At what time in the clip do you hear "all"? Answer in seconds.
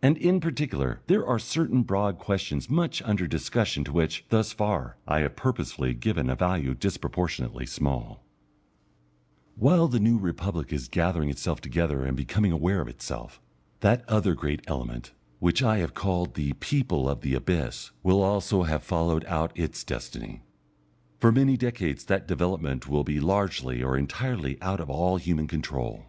24.88-25.18